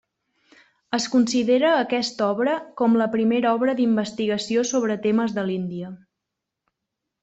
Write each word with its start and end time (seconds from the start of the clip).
Es 0.97 1.05
considera 1.15 1.73
aquesta 1.81 2.25
obra 2.37 2.57
com 2.83 2.97
la 3.03 3.09
primera 3.19 3.55
obra 3.61 3.79
d'investigació 3.83 4.67
sobre 4.75 5.01
temes 5.09 5.41
de 5.41 5.49
l'Índia. 5.53 5.97